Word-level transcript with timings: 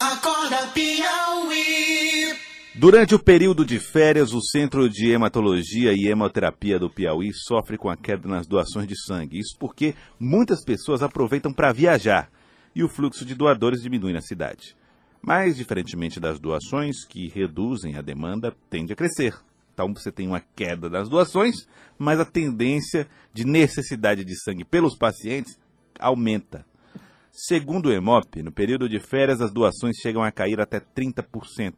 Acorda 0.00 0.66
Piauí. 0.68 2.34
Durante 2.74 3.14
o 3.14 3.18
período 3.18 3.66
de 3.66 3.78
férias, 3.78 4.32
o 4.32 4.40
Centro 4.40 4.88
de 4.88 5.10
Hematologia 5.10 5.92
e 5.92 6.08
Hemoterapia 6.08 6.78
do 6.78 6.88
Piauí 6.88 7.34
sofre 7.34 7.76
com 7.76 7.90
a 7.90 7.98
queda 7.98 8.26
nas 8.26 8.46
doações 8.46 8.88
de 8.88 8.98
sangue. 8.98 9.38
Isso 9.38 9.54
porque 9.58 9.94
muitas 10.18 10.64
pessoas 10.64 11.02
aproveitam 11.02 11.52
para 11.52 11.70
viajar 11.70 12.30
e 12.74 12.82
o 12.82 12.88
fluxo 12.88 13.26
de 13.26 13.34
doadores 13.34 13.82
diminui 13.82 14.14
na 14.14 14.22
cidade. 14.22 14.74
Mas, 15.20 15.56
diferentemente 15.56 16.18
das 16.18 16.40
doações, 16.40 17.04
que 17.04 17.28
reduzem 17.28 17.96
a 17.96 18.00
demanda, 18.00 18.56
tende 18.70 18.94
a 18.94 18.96
crescer. 18.96 19.34
Então 19.74 19.92
você 19.92 20.10
tem 20.10 20.26
uma 20.26 20.40
queda 20.56 20.88
das 20.88 21.10
doações, 21.10 21.68
mas 21.98 22.18
a 22.18 22.24
tendência 22.24 23.06
de 23.34 23.44
necessidade 23.44 24.24
de 24.24 24.34
sangue 24.42 24.64
pelos 24.64 24.96
pacientes 24.96 25.58
aumenta. 25.98 26.64
Segundo 27.32 27.86
o 27.86 27.92
EMOP, 27.92 28.42
no 28.42 28.50
período 28.50 28.88
de 28.88 28.98
férias 28.98 29.40
as 29.40 29.52
doações 29.52 29.96
chegam 29.96 30.22
a 30.22 30.32
cair 30.32 30.60
até 30.60 30.80
30%, 30.80 31.74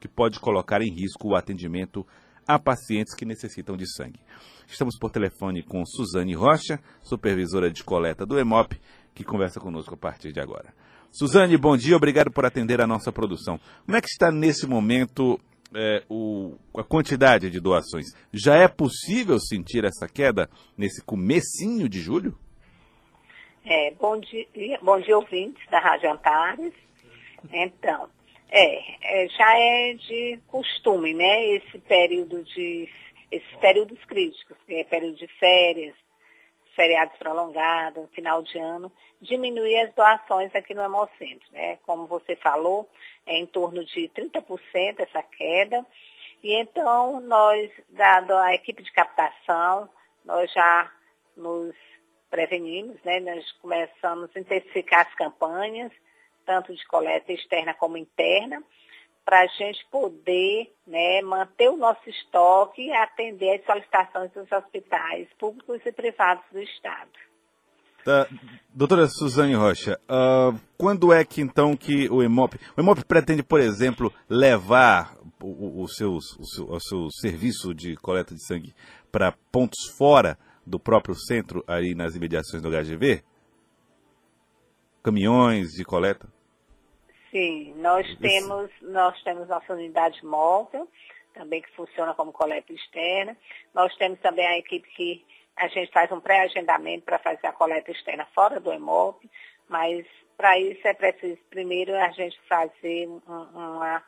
que 0.00 0.08
pode 0.08 0.40
colocar 0.40 0.80
em 0.80 0.90
risco 0.90 1.28
o 1.28 1.36
atendimento 1.36 2.06
a 2.46 2.58
pacientes 2.58 3.14
que 3.14 3.26
necessitam 3.26 3.76
de 3.76 3.86
sangue. 3.86 4.18
Estamos 4.66 4.98
por 4.98 5.10
telefone 5.10 5.62
com 5.62 5.84
Suzane 5.84 6.34
Rocha, 6.34 6.80
supervisora 7.02 7.70
de 7.70 7.84
coleta 7.84 8.24
do 8.24 8.38
EMOP, 8.38 8.80
que 9.14 9.24
conversa 9.24 9.60
conosco 9.60 9.92
a 9.94 9.98
partir 9.98 10.32
de 10.32 10.40
agora. 10.40 10.72
Suzane, 11.12 11.56
bom 11.58 11.76
dia, 11.76 11.96
obrigado 11.96 12.30
por 12.30 12.46
atender 12.46 12.80
a 12.80 12.86
nossa 12.86 13.12
produção. 13.12 13.60
Como 13.84 13.96
é 13.96 14.00
que 14.00 14.08
está 14.08 14.32
nesse 14.32 14.66
momento 14.66 15.38
é, 15.74 16.02
o, 16.08 16.56
a 16.76 16.82
quantidade 16.82 17.50
de 17.50 17.60
doações? 17.60 18.06
Já 18.32 18.56
é 18.56 18.68
possível 18.68 19.38
sentir 19.38 19.84
essa 19.84 20.08
queda 20.08 20.48
nesse 20.78 21.02
comecinho 21.02 21.90
de 21.90 22.00
julho? 22.00 22.36
É, 23.66 23.92
bom 23.92 24.20
dia, 24.20 24.46
bom 24.82 25.00
dia 25.00 25.16
ouvintes 25.16 25.66
da 25.70 25.78
Rádio 25.78 26.12
Antares. 26.12 26.74
Então, 27.50 28.10
é, 28.50 29.22
é, 29.22 29.28
já 29.28 29.58
é 29.58 29.94
de 29.94 30.38
costume, 30.48 31.14
né, 31.14 31.46
esse 31.46 31.78
período 31.78 32.44
de, 32.44 32.86
esses 33.30 33.56
períodos 33.56 34.04
críticos, 34.04 34.58
que 34.66 34.74
é 34.74 34.84
período 34.84 35.16
de 35.16 35.26
férias, 35.38 35.94
feriados 36.76 37.16
prolongados, 37.16 38.10
final 38.10 38.42
de 38.42 38.58
ano, 38.58 38.92
diminuir 39.22 39.78
as 39.80 39.94
doações 39.94 40.54
aqui 40.54 40.74
no 40.74 40.82
Hemocentro, 40.82 41.48
né, 41.50 41.78
como 41.86 42.06
você 42.06 42.36
falou, 42.36 42.86
é 43.24 43.38
em 43.38 43.46
torno 43.46 43.82
de 43.82 44.10
30% 44.10 45.00
essa 45.00 45.22
queda, 45.22 45.86
e 46.42 46.52
então 46.52 47.18
nós, 47.20 47.70
dado 47.88 48.34
a 48.34 48.54
equipe 48.54 48.82
de 48.82 48.92
captação, 48.92 49.88
nós 50.22 50.52
já 50.52 50.92
nos 51.34 51.74
prevenimos, 52.34 52.96
né? 53.04 53.20
Nós 53.20 53.52
começamos 53.62 54.28
a 54.34 54.40
intensificar 54.40 55.06
as 55.06 55.14
campanhas, 55.14 55.92
tanto 56.44 56.74
de 56.74 56.84
coleta 56.88 57.32
externa 57.32 57.72
como 57.74 57.96
interna, 57.96 58.60
para 59.24 59.42
a 59.42 59.46
gente 59.46 59.86
poder 59.88 60.74
né, 60.84 61.22
manter 61.22 61.68
o 61.68 61.76
nosso 61.76 62.10
estoque 62.10 62.82
e 62.82 62.92
atender 62.92 63.60
as 63.60 63.64
solicitações 63.64 64.32
dos 64.32 64.50
hospitais 64.50 65.28
públicos 65.38 65.80
e 65.86 65.92
privados 65.92 66.44
do 66.50 66.60
Estado. 66.60 67.08
Tá. 68.04 68.26
Doutora 68.68 69.06
Suzane 69.06 69.54
Rocha, 69.54 69.98
uh, 70.10 70.58
quando 70.76 71.12
é 71.12 71.24
que 71.24 71.40
então 71.40 71.76
que 71.76 72.08
o 72.10 72.20
EMOP, 72.20 72.56
o 72.76 72.80
EMOP 72.80 73.04
pretende, 73.04 73.44
por 73.44 73.60
exemplo, 73.60 74.12
levar 74.28 75.16
o, 75.40 75.82
o, 75.82 75.88
seus, 75.88 76.36
o, 76.36 76.44
seu, 76.44 76.68
o 76.68 76.80
seu 76.80 77.08
serviço 77.12 77.72
de 77.72 77.94
coleta 77.96 78.34
de 78.34 78.44
sangue 78.44 78.74
para 79.12 79.32
pontos 79.52 79.86
fora 79.96 80.36
do 80.66 80.78
próprio 80.78 81.14
centro, 81.14 81.64
aí 81.66 81.94
nas 81.94 82.14
imediações 82.14 82.62
do 82.62 82.70
HGV? 82.70 83.22
Caminhões 85.02 85.70
de 85.72 85.84
coleta? 85.84 86.26
Sim, 87.30 87.74
nós 87.78 88.06
temos, 88.18 88.70
nós 88.80 89.20
temos 89.22 89.48
nossa 89.48 89.72
unidade 89.72 90.24
móvel, 90.24 90.88
também 91.34 91.60
que 91.60 91.70
funciona 91.72 92.14
como 92.14 92.32
coleta 92.32 92.72
externa. 92.72 93.36
Nós 93.74 93.94
temos 93.96 94.20
também 94.20 94.46
a 94.46 94.56
equipe 94.56 94.88
que 94.90 95.24
a 95.56 95.68
gente 95.68 95.92
faz 95.92 96.10
um 96.10 96.20
pré-agendamento 96.20 97.04
para 97.04 97.18
fazer 97.18 97.46
a 97.46 97.52
coleta 97.52 97.90
externa 97.90 98.26
fora 98.34 98.60
do 98.60 98.72
EMOP, 98.72 99.28
mas 99.68 100.06
para 100.36 100.58
isso 100.58 100.86
é 100.86 100.94
preciso 100.94 101.38
primeiro 101.50 101.94
a 101.96 102.10
gente 102.10 102.40
fazer 102.48 103.08
uma 103.08 104.02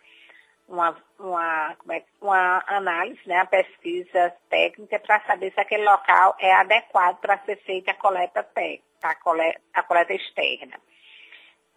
uma, 0.69 0.97
uma, 1.19 1.77
é, 1.91 2.03
uma 2.21 2.65
análise, 2.66 3.21
né, 3.27 3.38
a 3.38 3.47
pesquisa 3.47 4.34
técnica 4.49 4.99
para 4.99 5.21
saber 5.21 5.53
se 5.53 5.60
aquele 5.60 5.84
local 5.84 6.37
é 6.38 6.53
adequado 6.53 7.19
para 7.21 7.38
ser 7.38 7.56
feita 7.59 7.93
a 7.93 7.94
coleta 7.94 8.43
técnica, 8.43 8.84
a 9.03 9.15
coleta, 9.15 9.60
a 9.75 9.82
coleta 9.82 10.12
externa. 10.12 10.81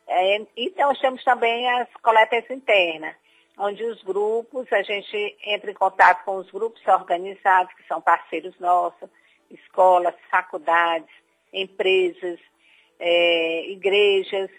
É, 0.07 0.41
e 0.57 0.73
nós 0.77 0.99
temos 0.99 1.23
também 1.23 1.69
as 1.69 1.87
coletas 2.01 2.49
internas, 2.49 3.15
onde 3.57 3.83
os 3.83 4.01
grupos, 4.01 4.71
a 4.71 4.81
gente 4.81 5.37
entra 5.43 5.69
em 5.69 5.75
contato 5.75 6.23
com 6.23 6.37
os 6.37 6.49
grupos 6.49 6.81
organizados, 6.87 7.73
que 7.75 7.85
são 7.87 8.01
parceiros 8.01 8.57
nossos, 8.59 9.09
escolas, 9.51 10.15
faculdades, 10.31 11.09
empresas, 11.53 12.39
é, 12.99 13.65
igrejas, 13.69 14.49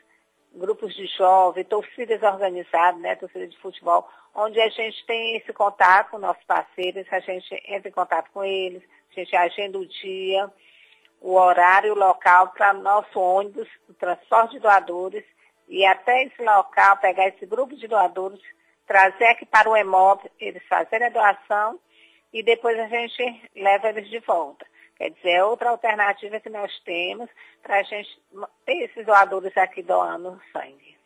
grupos 0.61 0.95
de 0.95 1.07
jovens, 1.07 1.67
torcidas 1.67 2.23
organizadas, 2.23 3.01
né, 3.01 3.17
torcida 3.17 3.49
de 3.49 3.57
futebol, 3.59 4.07
onde 4.35 4.61
a 4.61 4.69
gente 4.69 5.05
tem 5.07 5.37
esse 5.37 5.53
contato 5.53 6.11
com 6.11 6.19
nossos 6.19 6.45
parceiros, 6.45 7.07
a 7.11 7.19
gente 7.19 7.55
entra 7.67 7.89
em 7.89 7.93
contato 7.93 8.31
com 8.31 8.45
eles, 8.45 8.83
a 9.11 9.21
gente 9.21 9.35
agenda 9.35 9.79
o 9.79 9.87
dia, 9.87 10.51
o 11.21 11.35
horário, 11.35 11.93
o 11.93 11.99
local 11.99 12.49
para 12.49 12.75
nosso 12.75 13.19
ônibus, 13.19 13.69
o 13.89 13.95
transporte 13.95 14.53
de 14.53 14.61
doadores, 14.61 15.25
e 15.67 15.85
até 15.87 16.25
esse 16.25 16.43
local, 16.43 16.97
pegar 16.99 17.29
esse 17.29 17.47
grupo 17.47 17.75
de 17.75 17.89
doadores, 17.89 18.41
trazer 18.87 19.27
aqui 19.27 19.47
para 19.47 19.71
o 19.71 19.77
EMOB, 19.77 20.29
eles 20.39 20.63
fazerem 20.69 21.07
a 21.07 21.11
doação 21.11 21.79
e 22.33 22.43
depois 22.43 22.79
a 22.79 22.87
gente 22.87 23.51
leva 23.57 23.89
eles 23.89 24.09
de 24.09 24.19
volta. 24.21 24.67
Quer 25.01 25.11
dizer, 25.13 25.31
é 25.31 25.45
outra 25.45 25.71
alternativa 25.71 26.39
que 26.41 26.51
nós 26.51 26.71
temos 26.85 27.31
para 27.63 27.81
a 27.81 27.83
gente 27.83 28.21
ter 28.67 28.85
esses 28.85 29.07
doadores 29.07 29.57
aqui 29.57 29.83
doando 29.83 30.39
sangue 30.53 31.01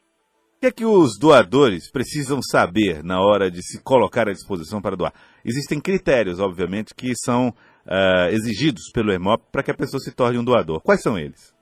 que 0.64 0.68
é 0.68 0.72
que 0.72 0.84
os 0.86 1.18
doadores 1.20 1.90
precisam 1.92 2.40
saber 2.40 3.04
na 3.04 3.20
hora 3.20 3.50
de 3.50 3.62
se 3.62 3.82
colocar 3.84 4.26
à 4.30 4.32
disposição 4.32 4.80
para 4.80 4.96
doar? 4.96 5.12
Existem 5.44 5.78
critérios, 5.78 6.40
obviamente, 6.40 6.94
que 6.94 7.12
são 7.14 7.48
uh, 7.48 8.28
exigidos 8.30 8.90
pelo 8.90 9.12
EMOP 9.12 9.44
para 9.52 9.62
que 9.62 9.70
a 9.70 9.76
pessoa 9.76 10.00
se 10.00 10.16
torne 10.16 10.38
um 10.38 10.44
doador. 10.44 10.80
Quais 10.80 11.02
são 11.02 11.18
eles? 11.18 11.54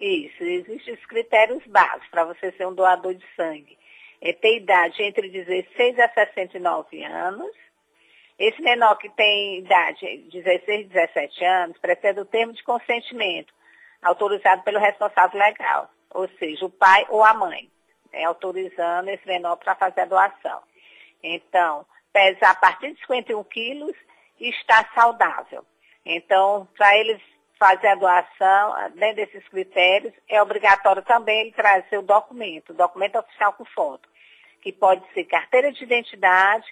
Isso, 0.00 0.42
existem 0.42 0.94
os 0.94 1.04
critérios 1.04 1.62
básicos 1.66 2.08
para 2.08 2.24
você 2.24 2.52
ser 2.52 2.66
um 2.66 2.74
doador 2.74 3.14
de 3.14 3.24
sangue. 3.36 3.76
É 4.22 4.32
ter 4.32 4.62
idade 4.62 5.02
entre 5.02 5.28
16 5.28 5.98
a 5.98 6.08
69 6.08 7.04
anos. 7.04 7.52
Esse 8.38 8.60
menor 8.60 8.96
que 8.96 9.08
tem 9.10 9.58
idade 9.58 10.28
16 10.30 10.86
a 10.86 11.06
17 11.06 11.44
anos 11.44 11.78
precede 11.78 12.20
o 12.20 12.24
termo 12.24 12.52
de 12.52 12.62
consentimento 12.62 13.52
autorizado 14.02 14.62
pelo 14.62 14.78
responsável 14.78 15.38
legal, 15.38 15.90
ou 16.10 16.28
seja, 16.38 16.66
o 16.66 16.70
pai 16.70 17.06
ou 17.08 17.24
a 17.24 17.32
mãe 17.32 17.70
é, 18.12 18.24
autorizando 18.24 19.08
esse 19.08 19.26
menor 19.26 19.56
para 19.56 19.74
fazer 19.74 20.02
a 20.02 20.06
doação. 20.06 20.62
Então, 21.22 21.86
pesa 22.12 22.50
a 22.50 22.54
partir 22.54 22.92
de 22.92 23.00
51 23.00 23.42
quilos 23.44 23.96
e 24.38 24.48
está 24.50 24.88
saudável. 24.94 25.64
Então, 26.04 26.68
para 26.76 26.96
eles 26.96 27.20
fazer 27.58 27.88
a 27.88 27.94
doação, 27.94 28.90
dentro 28.94 29.16
desses 29.16 29.48
critérios, 29.48 30.12
é 30.28 30.40
obrigatório 30.42 31.02
também 31.02 31.40
ele 31.40 31.52
trazer 31.52 31.98
o 31.98 32.02
documento, 32.02 32.70
o 32.70 32.76
documento 32.76 33.18
oficial 33.18 33.52
com 33.54 33.64
foto, 33.64 34.08
que 34.60 34.72
pode 34.72 35.02
ser 35.12 35.24
carteira 35.24 35.72
de 35.72 35.82
identidade, 35.82 36.66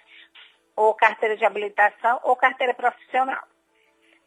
ou 0.75 0.93
carteira 0.93 1.37
de 1.37 1.45
habilitação, 1.45 2.19
ou 2.23 2.35
carteira 2.35 2.73
profissional. 2.73 3.43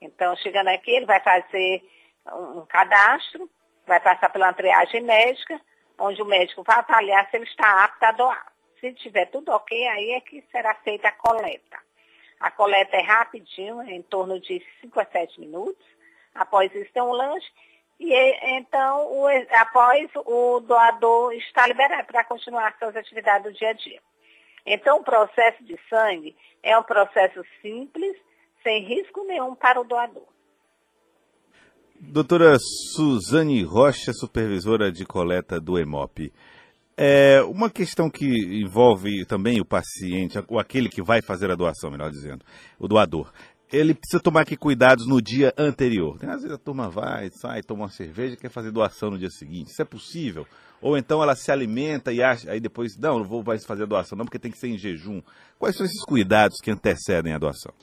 Então, 0.00 0.36
chegando 0.36 0.68
aqui, 0.68 0.90
ele 0.90 1.06
vai 1.06 1.20
fazer 1.20 1.82
um 2.32 2.64
cadastro, 2.66 3.50
vai 3.86 4.00
passar 4.00 4.30
pela 4.30 4.52
triagem 4.52 5.02
médica, 5.02 5.60
onde 5.98 6.22
o 6.22 6.26
médico 6.26 6.62
vai 6.62 6.78
avaliar 6.78 7.28
se 7.28 7.36
ele 7.36 7.44
está 7.44 7.84
apto 7.84 8.04
a 8.04 8.12
doar. 8.12 8.52
Se 8.80 8.92
tiver 8.94 9.26
tudo 9.26 9.50
ok, 9.50 9.88
aí 9.88 10.12
é 10.12 10.20
que 10.20 10.44
será 10.52 10.74
feita 10.76 11.08
a 11.08 11.12
coleta. 11.12 11.78
A 12.38 12.50
coleta 12.50 12.96
é 12.96 13.02
rapidinho, 13.02 13.82
é 13.82 13.92
em 13.92 14.02
torno 14.02 14.38
de 14.40 14.64
5 14.80 15.00
a 15.00 15.04
7 15.04 15.40
minutos. 15.40 15.84
Após 16.34 16.72
isso 16.72 16.92
tem 16.92 17.02
um 17.02 17.12
lanche. 17.12 17.50
E 17.98 18.14
então, 18.56 19.10
o, 19.10 19.26
após 19.56 20.08
o 20.14 20.60
doador 20.60 21.32
está 21.32 21.66
liberado 21.66 22.06
para 22.06 22.22
continuar 22.22 22.76
suas 22.78 22.94
atividades 22.94 23.42
do 23.42 23.58
dia 23.58 23.70
a 23.70 23.72
dia. 23.72 24.00
Então, 24.70 24.98
o 24.98 25.02
processo 25.02 25.64
de 25.64 25.78
sangue 25.88 26.36
é 26.62 26.76
um 26.78 26.82
processo 26.82 27.42
simples, 27.62 28.16
sem 28.62 28.84
risco 28.84 29.24
nenhum 29.24 29.54
para 29.54 29.80
o 29.80 29.84
doador. 29.84 30.26
Doutora 31.98 32.56
Suzane 32.94 33.62
Rocha, 33.62 34.12
supervisora 34.12 34.92
de 34.92 35.06
coleta 35.06 35.58
do 35.58 35.78
EMOP. 35.78 36.30
É 36.96 37.40
uma 37.42 37.70
questão 37.70 38.10
que 38.10 38.26
envolve 38.62 39.24
também 39.24 39.58
o 39.58 39.64
paciente, 39.64 40.38
ou 40.48 40.58
aquele 40.58 40.88
que 40.88 41.02
vai 41.02 41.22
fazer 41.22 41.50
a 41.50 41.54
doação, 41.54 41.90
melhor 41.90 42.10
dizendo, 42.10 42.44
o 42.78 42.86
doador. 42.86 43.32
Ele 43.72 43.94
precisa 43.94 44.22
tomar 44.22 44.44
que 44.44 44.56
cuidados 44.56 45.06
no 45.06 45.20
dia 45.20 45.52
anterior. 45.56 46.18
Tem, 46.18 46.28
às 46.28 46.42
vezes 46.42 46.56
a 46.56 46.58
turma 46.58 46.88
vai, 46.88 47.30
sai, 47.30 47.62
toma 47.62 47.82
uma 47.82 47.90
cerveja 47.90 48.36
quer 48.36 48.50
fazer 48.50 48.70
doação 48.70 49.10
no 49.10 49.18
dia 49.18 49.30
seguinte. 49.30 49.70
Isso 49.70 49.82
é 49.82 49.84
possível? 49.84 50.46
Ou 50.80 50.96
então 50.96 51.22
ela 51.22 51.34
se 51.34 51.50
alimenta 51.50 52.12
e 52.12 52.22
acha, 52.22 52.50
aí 52.50 52.60
depois, 52.60 52.96
não, 52.96 53.18
não 53.18 53.24
vou 53.24 53.42
mais 53.42 53.66
fazer 53.66 53.82
a 53.82 53.86
doação 53.86 54.16
não, 54.16 54.24
porque 54.24 54.38
tem 54.38 54.50
que 54.50 54.58
ser 54.58 54.68
em 54.68 54.78
jejum. 54.78 55.20
Quais 55.58 55.76
são 55.76 55.84
esses 55.84 56.04
cuidados 56.04 56.58
que 56.62 56.70
antecedem 56.70 57.34
a 57.34 57.38
doação? 57.38 57.74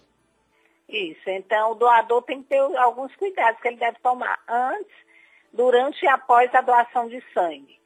Isso, 0.87 1.29
então 1.29 1.71
o 1.71 1.75
doador 1.75 2.21
tem 2.23 2.41
que 2.41 2.49
ter 2.49 2.59
alguns 2.77 3.13
cuidados 3.15 3.59
que 3.59 3.67
ele 3.67 3.77
deve 3.77 3.97
tomar 3.99 4.39
antes, 4.47 4.95
durante 5.51 6.03
e 6.03 6.07
após 6.07 6.53
a 6.53 6.61
doação 6.61 7.07
de 7.07 7.21
sangue. 7.33 7.79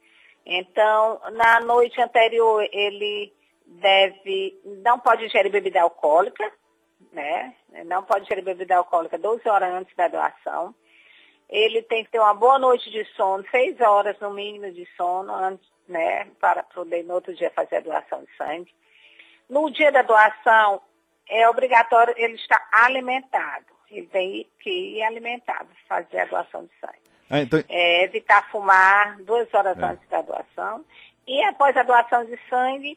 Então, 0.44 1.20
na 1.32 1.60
noite 1.60 2.00
anterior, 2.00 2.66
ele 2.72 3.32
deve, 3.66 4.58
não 4.82 4.98
pode 4.98 5.24
ingerir 5.24 5.50
bebida 5.50 5.80
alcoólica, 5.80 6.52
né? 7.12 7.54
Não 7.86 8.02
pode 8.02 8.24
ingerir 8.24 8.44
bebida 8.44 8.76
alcoólica 8.76 9.18
12 9.18 9.48
horas 9.48 9.72
antes 9.72 9.94
da 9.96 10.08
doação. 10.08 10.74
Ele 11.48 11.82
tem 11.82 12.04
que 12.04 12.10
ter 12.10 12.20
uma 12.20 12.34
boa 12.34 12.58
noite 12.58 12.90
de 12.90 13.04
sono, 13.16 13.44
6 13.50 13.80
horas 13.80 14.18
no 14.20 14.30
mínimo 14.30 14.70
de 14.70 14.86
sono, 14.96 15.34
antes, 15.34 15.68
né? 15.88 16.26
Para 16.40 16.62
poder 16.62 17.02
no 17.04 17.14
outro 17.14 17.34
dia 17.34 17.50
fazer 17.50 17.76
a 17.76 17.80
doação 17.80 18.22
de 18.22 18.36
sangue. 18.36 18.72
No 19.48 19.68
dia 19.70 19.90
da 19.90 20.02
doação, 20.02 20.80
é 21.28 21.48
obrigatório 21.48 22.14
ele 22.16 22.34
estar 22.34 22.68
alimentado. 22.72 23.66
Ele 23.90 24.06
tem 24.06 24.46
que 24.60 24.70
ir 24.70 25.02
alimentado, 25.02 25.68
fazer 25.88 26.20
a 26.20 26.24
doação 26.26 26.64
de 26.64 26.70
sangue. 26.80 27.10
Ah, 27.28 27.40
então... 27.40 27.62
é, 27.68 28.04
evitar 28.04 28.48
fumar 28.50 29.20
duas 29.22 29.52
horas 29.52 29.76
é. 29.78 29.84
antes 29.84 30.08
da 30.08 30.22
doação. 30.22 30.84
E 31.26 31.42
após 31.44 31.76
a 31.76 31.82
doação 31.82 32.24
de 32.24 32.38
sangue, 32.48 32.96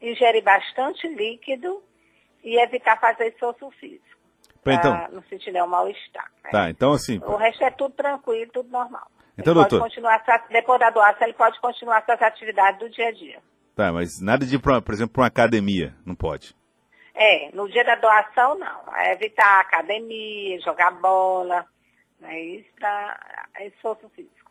ingerir 0.00 0.42
bastante 0.42 1.06
líquido 1.06 1.82
e 2.42 2.60
evitar 2.60 2.98
fazer 3.00 3.28
esforço 3.28 3.70
físico. 3.72 4.04
Para 4.62 4.74
então, 4.74 5.08
não 5.12 5.22
sentir 5.24 5.50
nenhum 5.52 5.66
mal-estar. 5.66 6.30
Né? 6.44 6.50
Tá, 6.50 6.70
então 6.70 6.92
assim. 6.92 7.18
O 7.24 7.36
resto 7.36 7.64
é 7.64 7.70
tudo 7.70 7.94
tranquilo, 7.94 8.50
tudo 8.52 8.68
normal. 8.70 9.06
Então, 9.36 9.52
ele 9.52 9.60
doutor. 9.60 9.80
Pode 9.80 9.94
continuar, 9.94 10.22
depois 10.50 10.78
da 10.78 10.90
doação, 10.90 11.26
ele 11.26 11.32
pode 11.32 11.60
continuar 11.60 12.04
suas 12.04 12.20
atividades 12.22 12.78
do 12.78 12.90
dia 12.90 13.08
a 13.08 13.12
dia. 13.12 13.38
Tá, 13.74 13.92
mas 13.92 14.20
nada 14.20 14.44
de 14.44 14.56
ir, 14.56 14.58
por 14.58 14.92
exemplo, 14.92 15.14
para 15.14 15.22
uma 15.22 15.26
academia, 15.26 15.94
não 16.04 16.14
pode? 16.14 16.54
É, 17.14 17.50
no 17.52 17.68
dia 17.68 17.84
da 17.84 17.96
doação, 17.96 18.58
não. 18.58 18.96
É 18.96 19.12
evitar 19.12 19.60
academia, 19.60 20.60
jogar 20.60 20.90
bola, 20.92 21.66
né? 22.20 22.40
Isso 22.40 22.68
para 22.78 23.18
esforço 23.66 24.08
físico. 24.10 24.50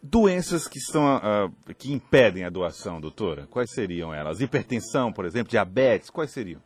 Doenças 0.00 0.68
que 0.68 0.78
são 0.78 1.16
uh, 1.16 1.74
que 1.74 1.92
impedem 1.92 2.44
a 2.44 2.50
doação, 2.50 3.00
doutora, 3.00 3.48
quais 3.48 3.72
seriam 3.72 4.14
elas? 4.14 4.40
Hipertensão, 4.40 5.12
por 5.12 5.24
exemplo, 5.24 5.50
diabetes, 5.50 6.08
quais 6.08 6.30
seriam? 6.30 6.62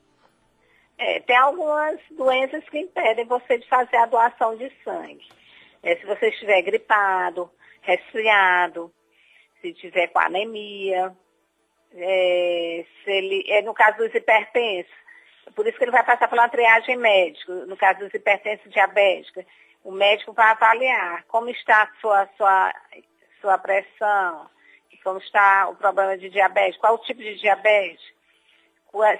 Tem 1.26 1.36
algumas 1.36 2.00
doenças 2.10 2.64
que 2.68 2.78
impedem 2.78 3.24
você 3.26 3.58
de 3.58 3.68
fazer 3.68 3.96
a 3.96 4.06
doação 4.06 4.56
de 4.56 4.70
sangue. 4.84 5.26
É, 5.82 5.96
se 5.96 6.06
você 6.06 6.28
estiver 6.28 6.62
gripado, 6.62 7.50
resfriado, 7.80 8.92
se 9.60 9.72
tiver 9.74 10.08
com 10.08 10.18
anemia, 10.18 11.14
é, 11.94 12.84
se 13.04 13.10
ele, 13.10 13.44
é, 13.48 13.62
no 13.62 13.74
caso 13.74 13.98
dos 13.98 14.14
hipertensos, 14.14 14.92
por 15.54 15.66
isso 15.66 15.76
que 15.76 15.84
ele 15.84 15.90
vai 15.90 16.04
passar 16.04 16.28
pela 16.28 16.48
triagem 16.48 16.96
médica, 16.96 17.52
no 17.66 17.76
caso 17.76 18.00
dos 18.00 18.14
hipertensos 18.14 18.70
diabéticos, 18.70 19.44
o 19.84 19.90
médico 19.90 20.32
vai 20.32 20.50
avaliar 20.50 21.24
como 21.24 21.48
está 21.50 21.82
a 21.82 22.00
sua, 22.00 22.28
sua, 22.36 22.74
sua 23.40 23.58
pressão, 23.58 24.48
como 25.02 25.18
está 25.18 25.68
o 25.68 25.74
problema 25.74 26.16
de 26.16 26.30
diabetes, 26.30 26.78
qual 26.78 26.94
o 26.94 26.98
tipo 26.98 27.20
de 27.20 27.34
diabetes, 27.36 28.02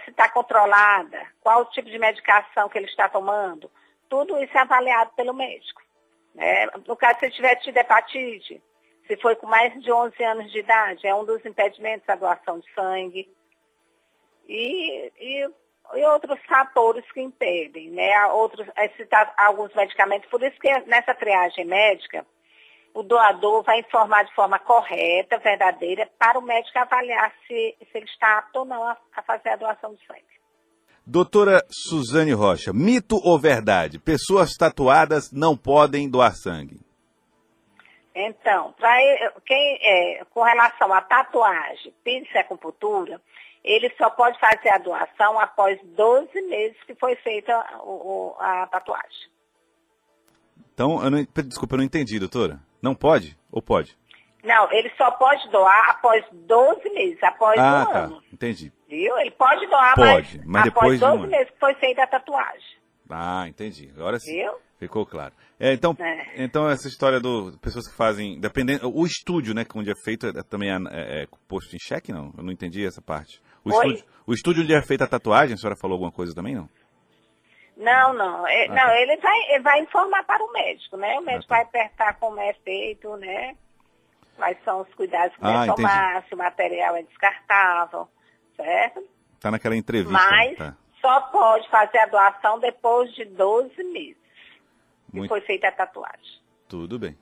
se 0.05 0.11
está 0.11 0.29
controlada, 0.29 1.27
qual 1.41 1.63
o 1.63 1.71
tipo 1.71 1.89
de 1.89 1.99
medicação 1.99 2.69
que 2.69 2.79
ele 2.79 2.87
está 2.87 3.09
tomando. 3.09 3.71
Tudo 4.09 4.43
isso 4.43 4.57
é 4.57 4.61
avaliado 4.61 5.11
pelo 5.17 5.33
médico. 5.33 5.83
Né? 6.35 6.67
No 6.87 6.97
caso, 6.97 7.19
se 7.19 7.27
ele 7.27 7.35
tiver 7.35 7.57
tido 7.57 7.77
hepatite, 7.77 8.63
se 9.07 9.17
foi 9.17 9.35
com 9.37 9.47
mais 9.47 9.73
de 9.83 9.91
11 9.91 10.23
anos 10.25 10.53
de 10.53 10.59
idade, 10.59 11.07
é 11.07 11.15
um 11.15 11.25
dos 11.25 11.45
impedimentos 11.45 12.07
da 12.07 12.15
doação 12.15 12.59
de 12.59 12.73
sangue. 12.75 13.29
E, 14.47 15.13
e 15.19 15.51
e 15.95 16.05
outros 16.07 16.39
fatores 16.47 17.05
que 17.13 17.21
impedem, 17.21 17.91
né? 17.91 18.27
Outros, 18.27 18.67
é 18.77 18.91
alguns 19.37 19.75
medicamentos. 19.75 20.29
Por 20.31 20.43
isso 20.43 20.59
que 20.59 20.71
nessa 20.87 21.15
triagem 21.15 21.65
médica, 21.65 22.25
o 22.95 23.03
doador 23.03 23.63
vai 23.63 23.81
informar 23.81 24.25
de 24.25 24.35
forma 24.35 24.59
correta, 24.59 25.39
verdadeira, 25.39 26.09
para 26.19 26.39
o 26.39 26.43
médico 26.43 26.79
avaliar 26.79 27.33
se, 27.47 27.77
se 27.79 27.99
ele 27.99 28.07
está 28.07 28.39
apto 28.39 28.61
ou 28.61 28.65
não 28.65 28.83
a, 28.85 28.97
a 29.17 29.23
fazer 29.23 29.51
a 29.51 29.57
doação 29.57 29.95
de 29.95 30.07
sangue. 30.07 30.25
Doutora 31.05 31.65
Suzane 31.69 32.33
Rocha, 32.33 32.73
mito 32.73 33.17
ou 33.25 33.39
verdade? 33.39 33.99
Pessoas 33.99 34.57
tatuadas 34.57 35.33
não 35.33 35.57
podem 35.57 36.09
doar 36.09 36.35
sangue. 36.35 36.81
Então, 38.15 38.73
pra, 38.75 38.95
quem, 39.45 39.79
é, 39.83 40.25
com 40.27 40.43
relação 40.43 40.93
à 40.93 41.01
tatuagem, 41.01 41.93
pênis 42.05 42.29
e 42.33 42.39
acupuntura, 42.39 43.21
ele 43.65 43.93
só 43.97 44.11
pode 44.11 44.39
fazer 44.39 44.69
a 44.69 44.79
doação 44.79 45.39
após 45.39 45.81
12 45.83 46.41
meses 46.43 46.77
que 46.85 46.95
foi 46.95 47.17
feita 47.17 47.53
a, 47.55 48.63
a 48.63 48.67
tatuagem. 48.67 49.33
Então, 50.75 51.03
eu 51.03 51.11
não, 51.11 51.27
desculpa, 51.47 51.75
eu 51.75 51.79
não 51.79 51.85
entendi, 51.85 52.19
doutora. 52.19 52.61
Não 52.81 52.95
pode 52.95 53.37
ou 53.51 53.61
pode? 53.63 53.97
Não, 54.43 54.73
ele 54.73 54.91
só 54.97 55.11
pode 55.13 55.49
doar 55.51 55.91
após 55.91 56.25
12 56.33 56.91
meses, 56.91 57.23
após 57.23 57.59
ah, 57.61 57.87
um 57.89 57.93
tá. 57.93 57.99
ano. 58.01 58.23
Entendi. 58.33 58.73
Viu? 58.89 59.17
Ele 59.19 59.31
pode 59.31 59.67
doar, 59.69 59.95
pode, 59.95 60.39
mas, 60.39 60.47
mas 60.47 60.65
depois 60.65 61.01
após 61.01 61.01
12 61.01 61.19
de 61.19 61.27
um 61.27 61.31
meses 61.31 61.53
que 61.53 61.61
foi 61.61 61.75
feita 61.75 62.03
a 62.03 62.07
tatuagem. 62.07 62.77
Ah, 63.09 63.47
entendi. 63.47 63.91
Agora 63.95 64.19
sim. 64.19 64.33
Viu? 64.33 64.53
Ficou 64.79 65.07
claro. 65.07 65.33
É, 65.61 65.73
então, 65.73 65.95
É. 66.01 66.43
então 66.45 66.69
essa 66.69 66.89
história 66.89 67.21
do 67.21 67.57
pessoas 67.61 67.87
que 67.87 67.97
fazem, 67.97 68.41
dependendo, 68.41 68.91
o 68.93 69.07
estúdio, 69.07 69.55
né, 69.55 69.65
que 69.65 69.79
onde 69.79 69.93
é 69.93 69.95
feito, 70.05 70.27
é, 70.27 70.33
também 70.43 70.71
é, 70.71 70.75
é- 70.91 71.23
é 71.23 71.27
posto 71.47 71.77
em 71.77 71.79
xeque, 71.79 72.11
não? 72.13 72.35
Eu 72.37 72.43
não 72.43 72.51
entendi 72.53 72.85
essa 72.85 73.01
parte. 73.01 73.41
O 73.65 73.71
Oi? 73.71 73.77
estúdio, 73.77 74.05
o 74.27 74.35
estúdio 74.35 74.63
onde 74.65 74.75
é 74.75 74.83
feita 74.83 75.05
a 75.05 75.09
tatuagem, 75.09 75.55
a 75.55 75.57
senhora 75.57 75.77
falou 75.81 75.95
alguma 75.95 76.11
coisa 76.11 76.35
também, 76.35 76.57
não? 76.57 76.69
Não, 77.77 78.13
não. 78.13 78.47
É- 78.47 78.67
Ah, 78.67 78.69
não, 78.69 78.75
tá. 78.77 79.01
ele 79.01 79.17
vai, 79.17 79.39
ele 79.51 79.63
vai 79.63 79.81
informar 79.81 80.25
para 80.25 80.43
o 80.45 80.53
médico, 80.53 80.97
né? 80.97 81.19
O 81.19 81.23
médico 81.23 81.49
tá. 81.49 81.55
vai 81.57 81.65
apertar 81.65 82.15
como 82.19 82.39
é 82.41 82.53
feito, 82.65 83.17
né? 83.17 83.57
Quais 84.37 84.57
são 84.65 84.81
os 84.83 84.95
cuidados 84.95 85.37
que 85.37 85.45
Ah, 85.45 85.61
deve 85.65 85.75
tomar, 85.77 86.25
se 86.27 86.35
o 86.35 86.39
material 86.39 86.97
é 86.97 87.03
descartável, 87.03 88.09
certo? 88.57 89.03
Tá 89.41 89.51
naquela 89.51 89.77
entrevista. 89.77 90.13
Mas 90.13 90.57
tá. 90.59 90.77
só 91.01 91.21
pode 91.23 91.69
fazer 91.71 91.99
a 91.99 92.07
doação 92.07 92.59
depois 92.59 93.13
de 93.15 93.25
12 93.25 93.83
meses 93.85 94.17
que 95.11 95.17
Muito- 95.19 95.29
foi 95.29 95.41
feita 95.43 95.69
a 95.69 95.73
tatuagem. 95.73 96.41
Tudo 96.69 96.99
bem. 96.99 97.17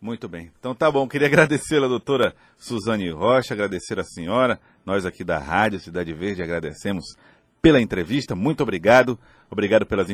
Muito 0.00 0.28
bem. 0.28 0.52
Então 0.58 0.74
tá 0.74 0.90
bom. 0.90 1.08
Queria 1.08 1.26
agradecer 1.72 1.82
a 1.82 1.88
doutora 1.88 2.34
Suzane 2.56 3.10
Rocha, 3.10 3.54
agradecer 3.54 3.98
a 3.98 4.04
senhora. 4.04 4.60
Nós 4.84 5.04
aqui 5.04 5.24
da 5.24 5.38
Rádio 5.38 5.80
Cidade 5.80 6.12
Verde 6.12 6.42
agradecemos 6.42 7.04
pela 7.60 7.80
entrevista. 7.80 8.34
Muito 8.34 8.62
obrigado. 8.62 9.18
Obrigado 9.50 9.86
pelas 9.86 10.10